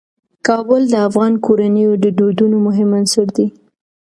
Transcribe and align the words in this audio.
کابل 0.47 0.81
د 0.89 0.93
افغان 1.07 1.33
کورنیو 1.45 1.91
د 2.03 2.05
دودونو 2.19 2.57
مهم 2.67 2.89
عنصر 2.99 3.27
دی. 3.37 3.47